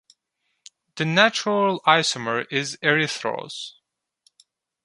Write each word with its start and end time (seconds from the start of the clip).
The 0.95 1.05
natural 1.05 1.79
isomer 1.85 2.47
is 2.49 2.75
-erythrose. 2.77 3.73